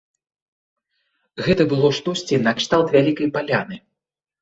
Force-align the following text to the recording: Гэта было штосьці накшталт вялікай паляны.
Гэта 1.49 1.63
было 1.75 1.87
штосьці 2.01 2.43
накшталт 2.49 2.87
вялікай 2.99 3.27
паляны. 3.41 3.75